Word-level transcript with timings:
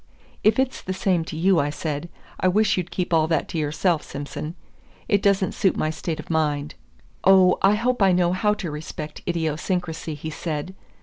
"If 0.43 0.57
it's 0.57 0.81
the 0.81 0.95
same 0.95 1.23
to 1.25 1.37
you," 1.37 1.59
I 1.59 1.69
said, 1.69 2.09
"I 2.39 2.47
wish 2.47 2.75
you'd 2.75 2.89
keep 2.89 3.13
all 3.13 3.27
that 3.27 3.47
to 3.49 3.59
yourself, 3.59 4.01
Simson. 4.01 4.55
It 5.07 5.21
doesn't 5.21 5.51
suit 5.53 5.77
my 5.77 5.91
state 5.91 6.19
of 6.19 6.27
mind." 6.31 6.73
"Oh, 7.23 7.59
I 7.61 7.75
hope 7.75 8.01
I 8.01 8.11
know 8.11 8.33
how 8.33 8.55
to 8.55 8.71
respect 8.71 9.21
idiosyncrasy," 9.27 10.15
he 10.15 10.31
said. 10.31 10.73